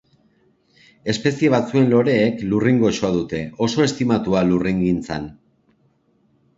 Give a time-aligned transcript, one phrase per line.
[1.13, 5.33] Espezie batzuen loreek lurrin goxoa dute, oso estimatua lurringintzan.